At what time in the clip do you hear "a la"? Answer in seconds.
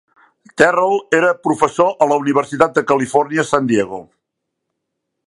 2.05-2.19